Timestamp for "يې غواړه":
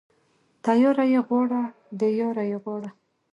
1.13-1.61, 2.51-2.89